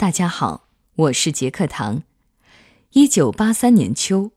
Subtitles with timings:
[0.00, 2.02] 大家好，我是杰克唐。
[2.92, 4.32] 一九八三年秋，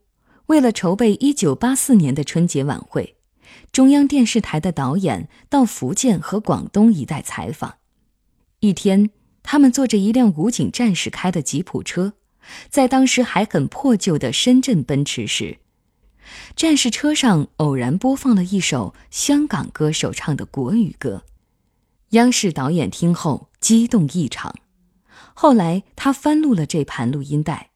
[0.48, 3.16] 为了筹备一九八四年的春节晚会，
[3.72, 7.76] 中央电视台的导演到福建和广东一带采访。
[8.60, 9.10] 一天，
[9.42, 12.12] 他们坐着一辆武警战士开的吉普车，
[12.70, 15.60] 在当时还很破旧的深圳奔驰时，
[16.58, 21.24] 战士车上偶然播放了一首香港歌手唱的国语歌。
[22.10, 24.54] 央视导演听后激动异常，
[25.34, 27.72] 后来他翻录了这盘录音带，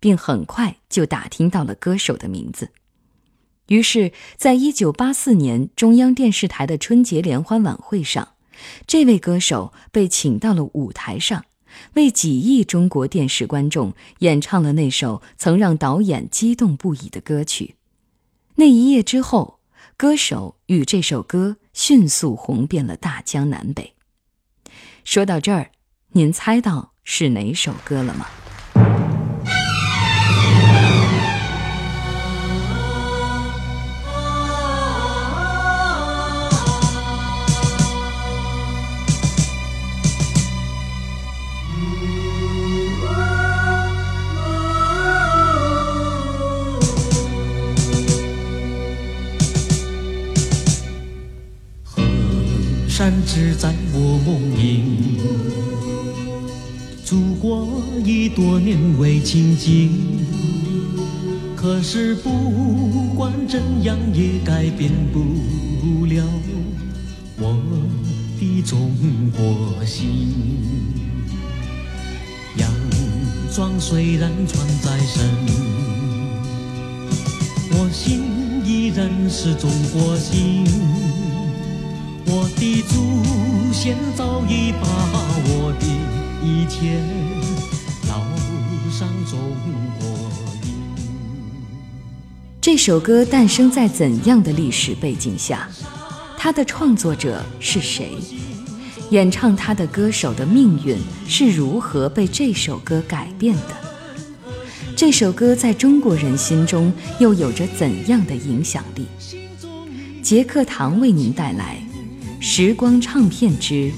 [0.00, 2.70] 并很快就打听到了歌手的名字。
[3.68, 8.34] 于是，在一九八四年中央电视台的春节联欢晚会上，
[8.86, 11.44] 这位歌手被请到了舞台上，
[11.94, 17.76] 为几亿中国电视观众演唱了那首曾让导演激动不已的歌曲。
[18.56, 19.58] 那一夜之后，
[19.96, 21.56] 歌手与这首歌。
[21.74, 23.94] 迅速红遍了大江南北。
[25.02, 25.72] 说到这儿，
[26.16, 28.26] 您猜到是哪首歌了吗？
[52.88, 54.96] 山只在我梦萦，
[57.04, 59.90] 祖国已多年未亲近，
[61.54, 66.24] 可是不管怎样也改变不了
[67.38, 67.60] 我
[68.40, 68.90] 的中
[69.36, 70.32] 国心。
[72.56, 72.70] 洋
[73.54, 75.28] 装虽然穿在身，
[77.70, 78.22] 我心
[78.64, 80.64] 依然是中国心。
[82.26, 84.88] 我的祖先早已把
[85.46, 87.00] 我的一切
[88.02, 88.20] 烙
[88.92, 89.40] 上中
[89.98, 90.06] 国
[90.62, 90.74] 印。
[92.60, 95.66] 这首歌诞生在怎样的历史背景下？
[96.36, 98.10] 它的创作者是谁？
[99.08, 103.74] 演唱它的歌手的命运是如何被这首歌改变的？
[104.94, 109.06] 这首歌在中国人心中又有着怎样的影响力？
[110.22, 111.78] 杰克唐为您带来。
[112.38, 113.90] 时光唱片之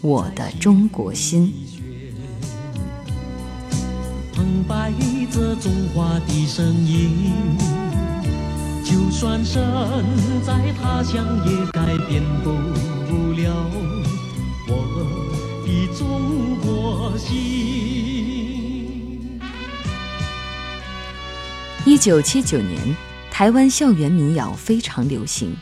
[0.00, 1.52] 我的中国心，
[4.72, 4.90] 澎湃
[5.30, 7.58] 着中华的声音，
[8.82, 9.62] 就算身
[10.42, 12.50] 在他乡也改变不
[13.32, 13.52] 了
[14.66, 14.72] 我
[15.66, 17.28] 的中国心。
[21.84, 22.96] 一九七九年，
[23.30, 25.54] 台湾校园民谣非常流行。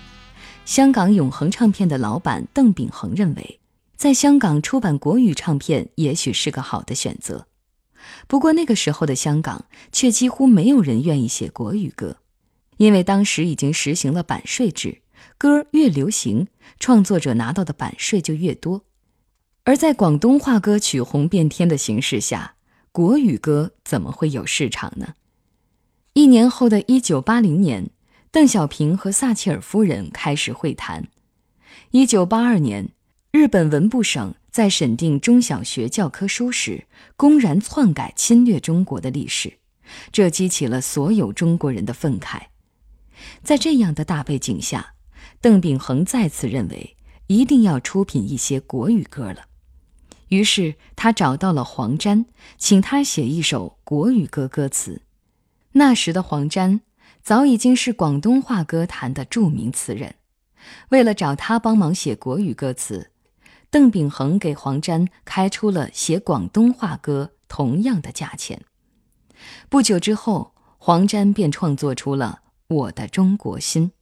[0.64, 3.58] 香港永恒唱片的老板邓炳恒认为，
[3.96, 7.48] 在香港出版国语唱片也许是个好的选择。
[8.26, 12.18] 不过那个时候的香港却几乎没有人愿意写国语歌，
[12.78, 15.02] 因为当时已经实行了版税制，
[15.38, 18.84] 歌越流行，创作者拿到的版税就越多。
[19.64, 22.54] 而在广东话歌曲红遍天的形势下，
[22.92, 25.14] 国语歌怎么会有市场呢？
[26.14, 27.90] 一年后的一九八零年。
[28.32, 31.08] 邓小平和撒切尔夫人开始会谈。
[31.90, 32.90] 一九八二年，
[33.32, 36.86] 日本文部省在审定中小学教科书时，
[37.16, 39.58] 公然篡改侵略中国的历史，
[40.10, 42.42] 这激起了所有中国人的愤慨。
[43.42, 44.94] 在这样的大背景下，
[45.40, 46.96] 邓炳恒再次认为
[47.28, 49.46] 一定要出品一些国语歌了。
[50.28, 52.26] 于是他找到了黄沾，
[52.58, 55.02] 请他写一首国语歌歌词。
[55.72, 56.80] 那时的黄沾。
[57.22, 60.14] 早已经是广东话歌坛的著名词人，
[60.88, 63.09] 为了找他帮忙写国语歌词，
[63.70, 68.62] 邓炳恒给黄沾开出了写广东话歌同样的价钱。
[69.68, 72.40] 不久之后，黄沾便创作出了
[72.74, 73.92] 《我的中国心》，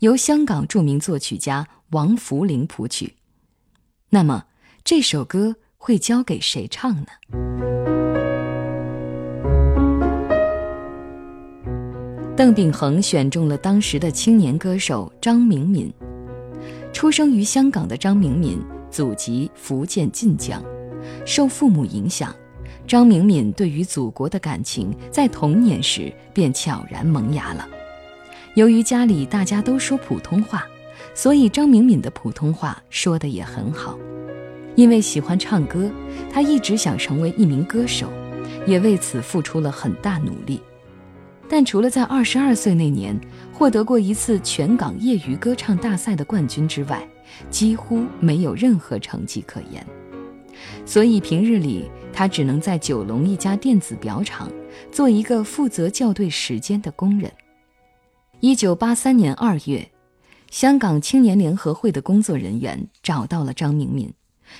[0.00, 3.16] 由香港著名作曲家王福龄谱曲。
[4.10, 4.44] 那么，
[4.84, 7.06] 这首歌会交给谁唱呢？
[12.36, 15.90] 邓炳恒选中了当时的青年歌手张明敏。
[16.92, 18.60] 出生于香港的张明敏，
[18.90, 20.62] 祖籍福建晋江，
[21.24, 22.34] 受父母影响，
[22.86, 27.66] 张明敏对于祖国的感情在童年时便悄然萌芽了。
[28.54, 30.66] 由于家里大家都说普通话，
[31.14, 33.96] 所以张明敏的普通话说得也很好。
[34.74, 35.90] 因为喜欢唱歌，
[36.32, 38.10] 他一直想成为一名歌手，
[38.66, 40.60] 也为此付出了很大努力。
[41.48, 43.18] 但除了在二十二岁那年
[43.52, 47.06] 获得过一次全港业余歌唱大赛的冠军之外，
[47.50, 49.84] 几乎没有任何成绩可言。
[50.84, 54.50] 所以平日里他只能在九龙一家电子表厂
[54.92, 57.32] 做一个负责校对时间的工人。
[58.40, 59.90] 一九八三年二月，
[60.50, 64.12] 香港青年联合会的工作人员找到了张明敏，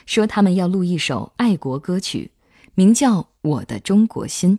[0.06, 2.30] 说他们要录一首爱国歌曲，
[2.74, 4.58] 名叫《我的中国心》，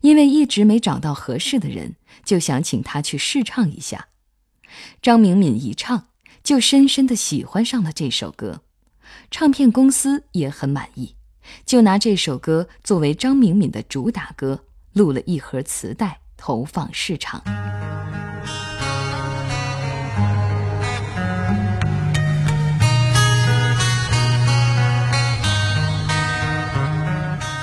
[0.00, 1.94] 因为一直没找到合适的人，
[2.24, 4.08] 就想请他去试唱一下。
[5.00, 6.06] 张明敏一唱，
[6.42, 8.62] 就深深的喜欢上了这首歌，
[9.30, 11.14] 唱片公司也很满意。
[11.64, 17.42] 就拿这首歌作为张明敏的主打歌，录了一盒磁带投放市场。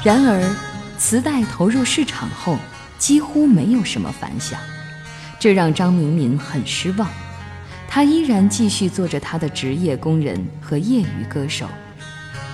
[0.03, 0.55] 然而，
[0.97, 2.57] 磁带投入市场后，
[2.97, 4.57] 几乎没有什么反响，
[5.39, 7.09] 这让张明敏很失望。
[7.87, 11.67] 他依然继续做着他的职业工人和业余歌手。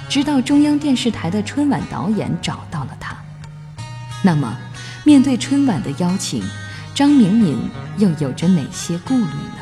[0.10, 3.18] 直到中央电视台的春晚导演找到了他，
[4.24, 4.56] 那么，
[5.04, 6.44] 面对春晚的邀请，
[6.94, 7.58] 张明敏
[7.98, 9.58] 又有着哪些顾虑呢？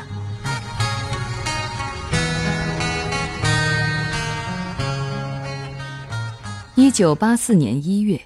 [6.74, 8.20] 一九八四年一月，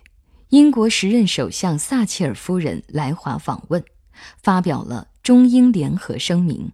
[0.49, 3.84] 英国时任首相撒切尔夫人来华访问，
[4.42, 6.72] 发表了中英联合声明。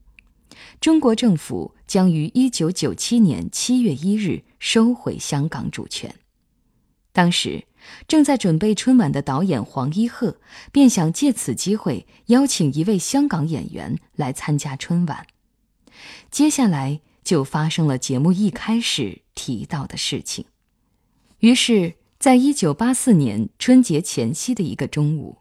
[0.82, 6.12] 中国政府将于一九九七年七月一日收回香港主权。
[7.12, 7.66] 当时
[8.08, 10.38] 正在准备春晚的导演黄一鹤
[10.72, 15.24] 便想借此机会邀请一位香港演员来参加春晚。
[16.32, 20.46] 接下来就发生了节目一开始提到的事情。
[21.38, 25.38] 于是，在一九八四年春节前夕的一个中午，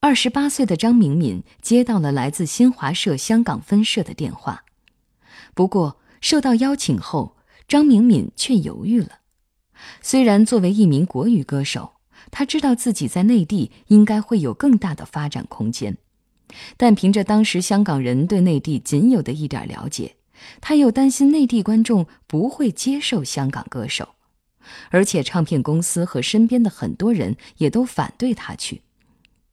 [0.00, 4.64] 二十八岁的张明敏接到了来自新华社香港分社的电话。
[5.54, 7.36] 不过，受到邀请后，
[7.68, 9.20] 张明敏却犹豫了。
[10.00, 11.94] 虽然作为一名国语歌手，
[12.30, 15.98] 他知道自己在内地应该会有更大的发展空间，
[16.76, 20.16] 但凭着当时香港人对内地仅有的一点了解，
[20.60, 24.14] 他又担心内地观众不会接受香港歌手，
[24.90, 28.82] 而且唱片公司和身边的很多人也都反对他去。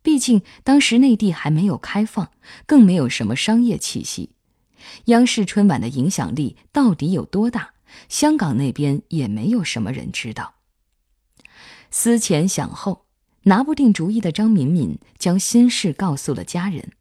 [0.02, 2.32] 毕竟当时内地还没有开放，
[2.66, 4.30] 更没有什么商业气息。
[5.06, 7.74] 央视春晚的影响力到底有多大？
[8.08, 10.56] 香港那边也没有什么人知道。
[11.90, 13.06] 思前想后，
[13.44, 16.92] 拿不定主意的张敏敏将心事告诉了家人。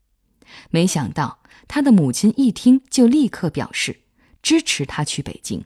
[0.71, 4.01] 没想到，他的母亲一听就立刻表示
[4.43, 5.65] 支持他去北京。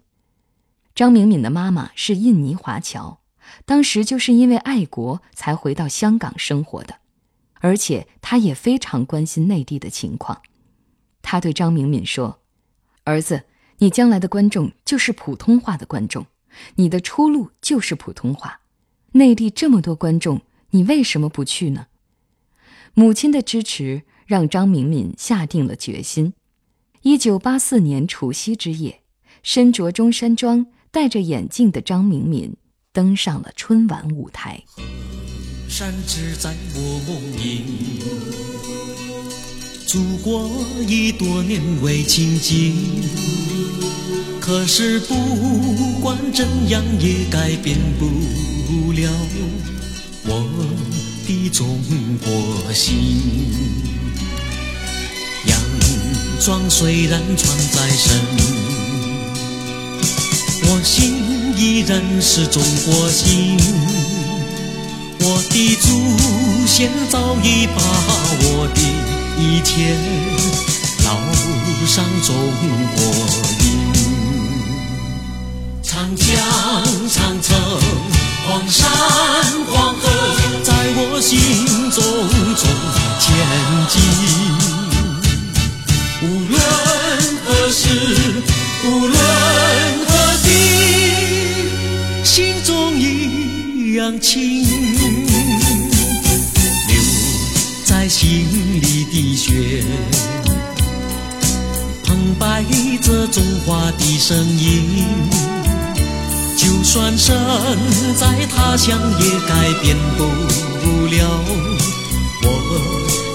[0.94, 3.20] 张敏敏的妈妈是印尼华侨，
[3.64, 6.96] 当时就是因为爱国才回到香港生活的，
[7.60, 10.42] 而且她也非常关心内地的情况。
[11.22, 12.40] 他对张明敏说
[13.04, 13.44] ：“儿子，
[13.78, 16.26] 你将来的观众就是普通话的观众，
[16.74, 18.60] 你的出路就是普通话。
[19.12, 21.86] 内地这么多观众，你为什么不去呢？”
[22.94, 26.34] 母亲的支持让张明敏下定了决心。
[27.00, 29.00] 一九八四年除夕之夜，
[29.42, 32.56] 身着中山装、戴着眼镜的张明敏
[32.92, 34.62] 登上了春晚舞台。
[35.68, 38.61] 山只在我梦里。
[39.92, 40.50] 祖国
[40.88, 42.74] 已多年未亲近，
[44.40, 45.14] 可是不
[46.00, 49.10] 管怎样也改变不了
[50.24, 50.48] 我
[51.26, 51.78] 的中
[52.24, 52.96] 国心。
[55.44, 55.60] 洋
[56.40, 58.18] 装虽然穿在身，
[60.70, 63.58] 我心依然是中国心。
[65.20, 67.82] 我的祖先早已把
[68.40, 69.11] 我的。
[69.38, 69.96] 一天
[71.04, 71.06] 烙
[71.86, 72.34] 上中
[72.94, 73.00] 国
[73.60, 73.64] 印，
[75.82, 76.26] 长江
[77.08, 77.48] 长城
[78.46, 78.88] 黄山
[79.70, 80.02] 黄河，
[80.62, 81.30] 在我心
[81.90, 82.02] 中
[82.56, 82.62] 中
[83.18, 83.26] 前
[83.88, 83.94] 进。
[86.22, 86.54] 无论
[87.44, 87.82] 何时，
[88.84, 89.16] 无论
[90.06, 90.10] 何
[90.44, 90.46] 地，
[92.24, 92.30] 心
[92.64, 94.61] 中一样亲。
[103.32, 105.04] 中华的声音。
[106.56, 107.34] 就算身
[108.16, 110.24] 在他乡，也改变不
[111.06, 111.40] 了
[112.42, 112.46] 我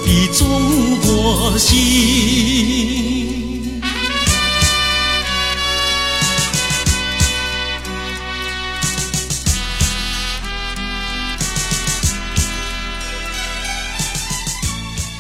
[0.06, 0.40] 的中
[1.02, 1.74] 国心。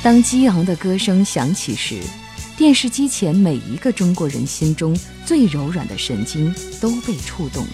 [0.03, 1.99] 当激昂的歌声响起时，
[2.57, 7.69] 电视机前每一个中国人心中最柔软的神经都被触动了。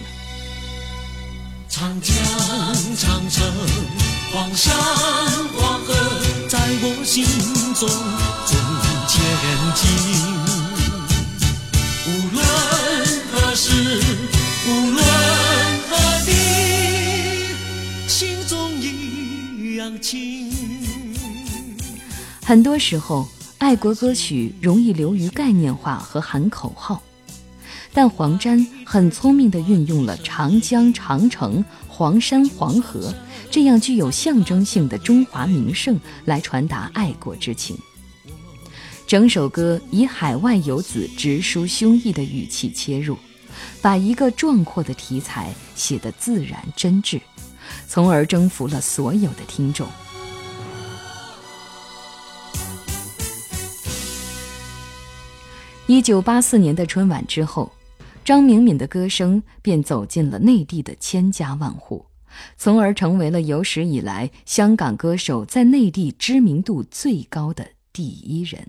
[1.68, 2.14] 长江。
[2.96, 3.44] 长城
[4.32, 4.72] 黄山
[5.56, 5.92] 黄河
[6.48, 7.24] 在我心
[7.74, 7.88] 中
[8.46, 8.56] 最
[9.08, 9.18] 坚
[9.74, 9.82] 定。
[12.06, 12.38] 无论
[13.32, 13.66] 何时，
[14.68, 14.98] 无论
[15.88, 15.92] 何
[16.24, 16.30] 地，
[18.06, 20.52] 心中一样亲。
[22.44, 23.26] 很多时候，
[23.58, 27.02] 爱国歌曲容易流于概念化和喊口号，
[27.94, 33.14] 但黄沾很聪明地运用了长江、长城、黄山、黄河
[33.50, 37.78] 这样具有象征性的中华名胜来传达爱国之情。
[39.06, 43.16] 整首歌以海外游子直抒胸臆的语气切入，
[43.80, 47.20] 把一个壮阔的题材写得自然真挚，
[47.88, 49.86] 从而征服了所有的听众。
[55.86, 57.70] 一九八四年的春晚之后，
[58.24, 62.02] 张明敏的歌声便走进了内地的千家万户，
[62.56, 68.66] 从而成为了有史以来香港歌手在内地知名度最高的第一人。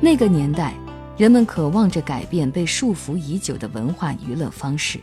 [0.00, 0.72] 那个年代，
[1.16, 5.00] 人们渴望着改变被束缚已久的文化娱乐方式，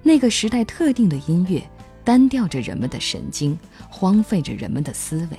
[0.00, 1.60] 那个时代特定的音乐
[2.04, 3.58] 单调着人们的神经，
[3.90, 5.36] 荒废着人们的思维。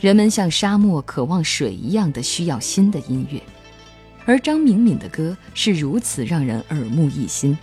[0.00, 3.40] 人们像沙漠渴望水一样的需要新的音乐，
[4.24, 7.56] 而张明敏的歌是如此让人耳目一新。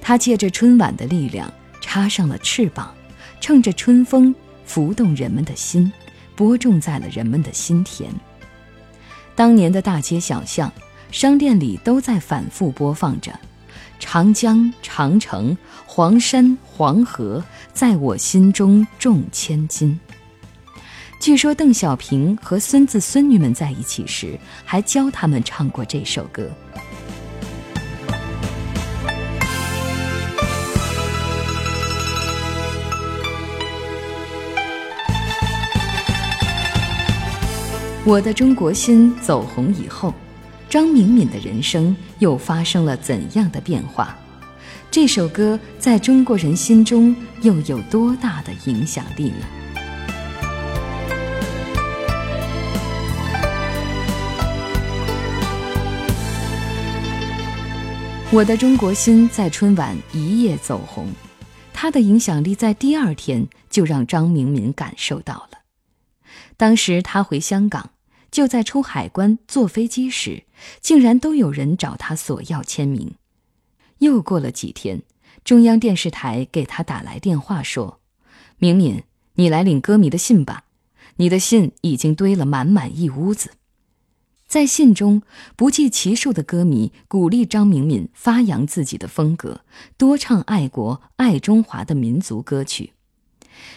[0.00, 2.92] 他借着春晚的力量插上了翅膀，
[3.40, 4.34] 乘着春风
[4.64, 5.92] 拂动人们的心，
[6.34, 8.10] 播种在了人们的心田。
[9.34, 10.70] 当年的大街小巷、
[11.10, 13.32] 商店里都在反复播放着
[14.00, 15.56] “长江、长城、
[15.86, 19.98] 黄山、黄河，在我心中重千金”。
[21.22, 26.50] 据说邓小平和孙子孙女们在一起时，还教他们唱过这首歌。
[38.04, 40.12] 我的中国心走红以后，
[40.68, 44.18] 张明敏的人生又发生了怎样的变化？
[44.90, 49.61] 这首歌在中国人心中又有多大的影响力呢？
[58.34, 61.06] 我的中国心在春晚一夜走红，
[61.74, 65.58] 他的影响力在第二天就让张明敏感受到了。
[66.56, 67.90] 当时他回香港，
[68.30, 70.44] 就在出海关坐飞机时，
[70.80, 73.16] 竟然都有人找他索要签名。
[73.98, 75.02] 又过了几天，
[75.44, 78.00] 中央电视台给他打来电话说
[78.56, 79.02] ：“明敏，
[79.34, 80.64] 你来领歌迷的信吧，
[81.16, 83.50] 你的信已经堆了满满一屋子。”
[84.52, 85.22] 在信中，
[85.56, 89.62] 不计其数的歌迷鼓励张明敏发扬自己的风格，
[89.96, 92.92] 多唱爱国爱中华的民族歌曲。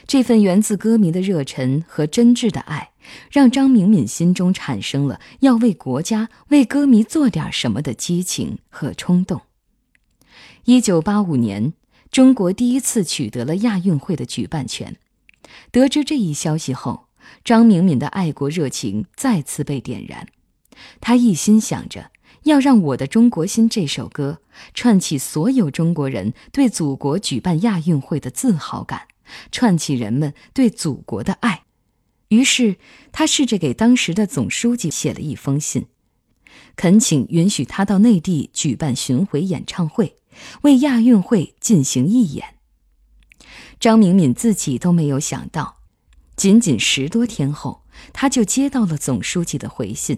[0.05, 2.91] 这份源自歌迷的热忱和真挚的爱，
[3.32, 9.44] 让张明敏心中产生了要为国家、为歌迷做点什么的激情和冲动。
[10.65, 11.72] 一九八五年，
[12.12, 14.98] 中国第一次取得了亚运会的举办权。
[15.72, 17.05] 得知这一消息后，
[17.46, 20.27] 张明敏的爱国热情再次被点燃。
[21.01, 22.12] 他一心想着
[22.44, 24.41] 要让《我的中国心》这首歌
[24.74, 29.08] 串起所有中国人对祖国举办亚运会的自豪感，
[29.51, 31.63] 串起人们对祖国的爱。
[32.29, 32.77] 于是，
[33.12, 35.86] 他试着给当时的总书记写了一封信，
[36.75, 40.15] 恳请允许他到内地举办巡回演唱会，
[40.62, 42.55] 为亚运会进行义演。
[43.79, 45.77] 张明敏自己都没有想到，
[46.36, 50.17] 仅仅十多天后，他就接到了总书记的回信。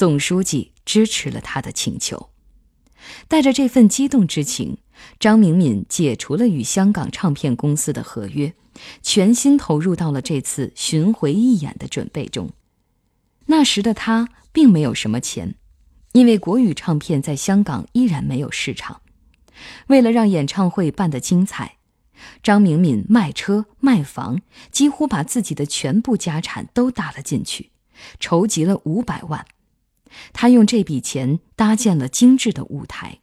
[0.00, 2.30] 总书记支持了他的请求，
[3.28, 4.78] 带着这份激动之情，
[5.18, 8.54] 张明敏解除了与香港唱片公司的合约，
[9.02, 12.48] 全心投入到了这次巡回义演的准备中。
[13.44, 15.56] 那时的他并没有什么钱，
[16.12, 19.02] 因为国语唱片在香港依然没有市场。
[19.88, 21.76] 为了让演唱会办得精彩，
[22.42, 24.40] 张明敏卖车卖房，
[24.72, 27.72] 几乎把自己的全部家产都搭了进去，
[28.18, 29.44] 筹集了五百万。
[30.32, 33.20] 他用这笔钱搭建了精致的舞台。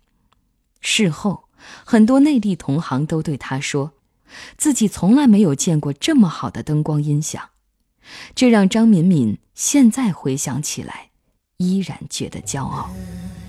[0.79, 1.45] 事后，
[1.83, 3.93] 很多内地同行都对他说，
[4.57, 7.49] 自己从来没有见过这么好的灯光音响。
[8.33, 11.09] 这让张敏敏现在回想起来，
[11.57, 12.89] 依然觉得骄傲。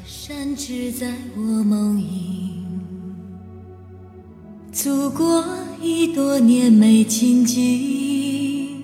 [0.05, 2.67] 山只在我梦萦，
[4.73, 5.45] 祖国
[5.81, 8.83] 已多年没亲近，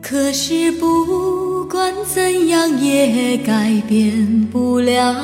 [0.00, 1.49] 可是不。
[1.70, 5.14] 不管怎样也改变不了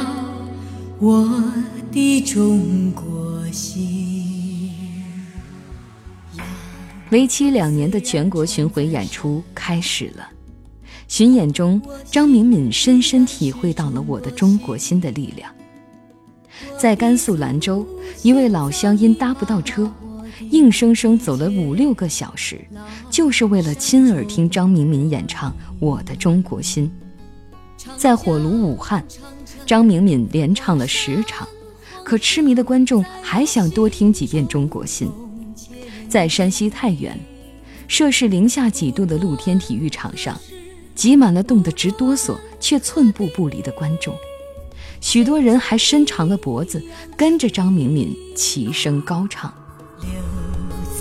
[1.01, 1.43] 我
[1.91, 4.71] 的中国心。
[7.11, 10.29] 为期两年的全国巡回演出开始了。
[11.09, 15.53] 巡演中，张敏敏深深体会到了我的中国心的力量。
[16.79, 17.85] 在甘肃兰州，
[18.23, 19.91] 一位老乡因搭不到车，
[20.51, 22.61] 硬生生走了五六个小时，
[23.11, 26.91] 就是为了亲耳听张明敏演唱《我的中国心》。
[27.97, 29.05] 在火炉武汉，
[29.65, 31.47] 张明敏连唱了十场，
[32.05, 35.09] 可痴迷的观众还想多听几遍《中国心》。
[36.09, 37.19] 在山西太原，
[37.89, 40.39] 摄氏零下几度的露天体育场上。
[40.95, 44.15] 挤满了冻得直哆嗦却寸步不离的观众，
[44.99, 46.83] 许多人还伸长了脖子
[47.19, 49.53] 跟着张明敏齐声高唱。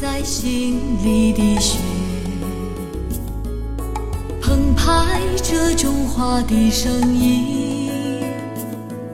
[0.05, 1.79] 在心里的雪，
[4.39, 8.21] 澎湃着中华的声音。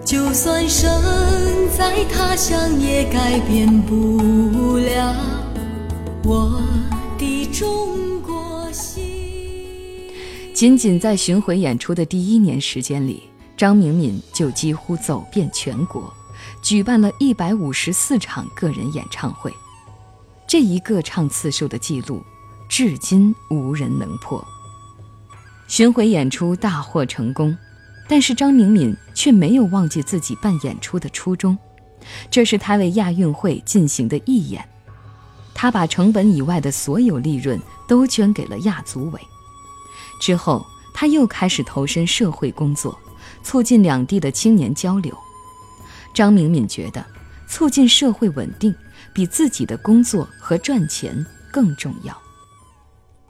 [0.04, 0.92] 就算身
[1.78, 5.16] 在他乡，也改变不了
[6.26, 6.62] 我
[7.18, 10.12] 的中国心。
[10.54, 13.24] 仅仅在巡回演出的第一年时间里，
[13.56, 16.14] 张明敏就几乎走遍全国，
[16.62, 19.50] 举办了一百五十四场个人演唱会。
[20.52, 22.22] 这一个唱次数的记录，
[22.68, 24.46] 至今无人能破。
[25.70, 27.58] 巡回演出大获成功，
[28.10, 31.58] 但是张明敏却没有忘记自己办演出的初衷，
[32.30, 34.68] 这是他为亚运会进行的义演。
[35.54, 39.22] 他把成本以外的所有利润都捐给了亚组委。
[40.20, 43.00] 之后，他又开始投身社会工作，
[43.42, 45.18] 促进两地的青年交流。
[46.14, 47.06] 张明敏觉得，
[47.48, 48.76] 促进社会稳定
[49.14, 52.22] 比自己的工作和赚钱更重要。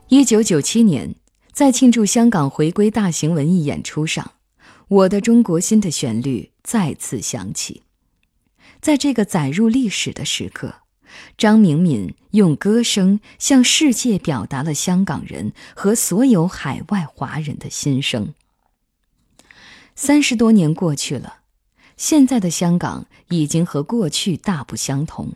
[0.08, 1.14] 一九九七年，
[1.52, 4.32] 在庆祝香港回归大型文艺演出上，
[4.88, 7.82] 《我的中国心》的旋律再次响起。
[8.80, 10.76] 在这个载入历史的时刻。
[11.36, 18.32] 张明敏用歌声向世界表达了香港人和所有海外华人的心声。
[19.94, 21.40] 三十多年过去了，
[21.98, 25.34] 现在的香港已经和过去大不相同，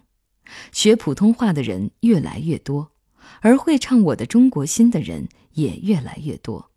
[0.73, 2.93] 学普通话的人越来越多，
[3.41, 6.71] 而会唱《我的中国心》的人也越来越多。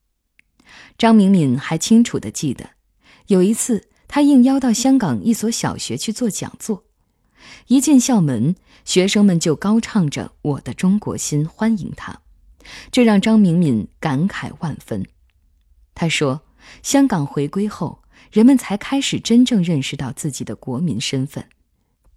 [0.97, 2.71] 张明敏还清楚地记得，
[3.27, 6.85] 有一次他应邀到香港一所小学去做讲座。
[7.67, 12.21] 一进校门，学生们就高唱着《我的中国心》欢迎他，
[12.91, 15.05] 这让张明敏感慨万分。
[15.95, 16.41] 他说
[16.83, 21.43] ：“香港回归后，人们才开始真正认识到自己的国民身份，《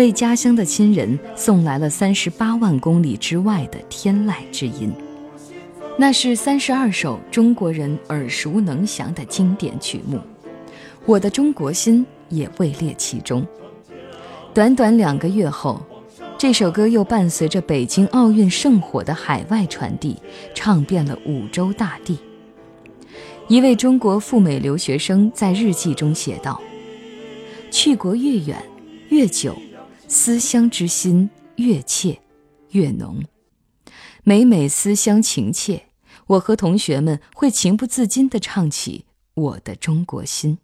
[0.00, 4.90] 为家乡的亲人送来了三十八万公里之外的天籁之音。
[5.98, 10.16] 那是三十二首中国人耳熟能详的经典曲目，
[11.04, 12.02] 《我的中国心》
[12.34, 13.46] 也位列其中。
[14.54, 15.78] 短短两个月后，
[16.38, 20.16] 这首歌又伴随着北京奥运圣火的海外传递，
[20.54, 22.18] 唱遍了五洲大地。
[23.48, 26.58] 一位中国赴美留学生在日记中写道
[27.70, 28.56] ：“去国越远
[29.10, 29.54] 越久，
[30.12, 32.20] 思乡之心越切
[32.72, 33.22] 越浓。
[34.24, 35.84] 每每思乡情切，
[36.26, 40.58] 我和同学们会情不自禁地唱起《我的中国心》。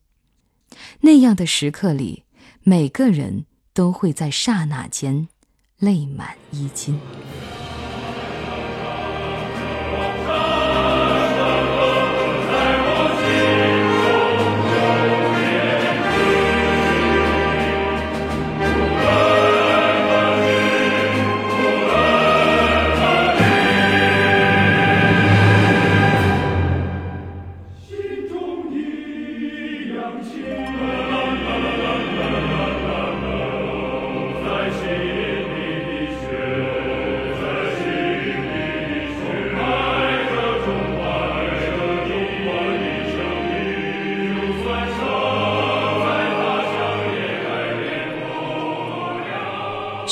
[1.03, 2.25] 那样的时刻里，
[2.65, 5.29] 每个人都会在刹那间
[5.79, 6.99] 泪满衣襟。”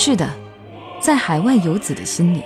[0.06, 0.28] 是的，
[1.00, 2.42] 在海外游子的心里，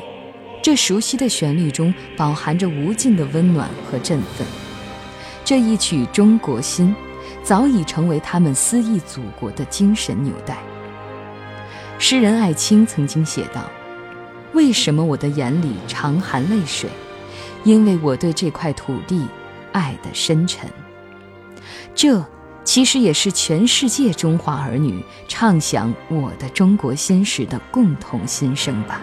[0.63, 4.47] 这熟悉的旋律中饱含着无尽的温暖和振奋。
[5.45, 6.95] 这一曲《中国心》
[7.43, 10.57] 早已成为他们思忆祖国的精神纽带。
[11.99, 13.69] 诗人艾青曾经写道
[14.55, 16.89] ：“为什么我的眼里常含泪水？
[17.65, 19.27] 因为我对这块土地
[19.73, 20.71] 爱得深沉。
[21.93, 22.25] 这
[22.69, 29.01] 其实也是全世界中华儿女唱响我的中国心时的共同心声吧。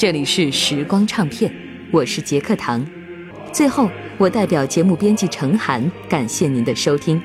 [0.00, 1.52] 这里是时光唱片，
[1.90, 2.82] 我是杰克唐。
[3.52, 3.86] 最后，
[4.16, 7.20] 我代表节目编辑程涵，感谢您的收听。